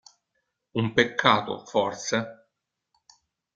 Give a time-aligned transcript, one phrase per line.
[0.79, 2.47] Un peccato, forse?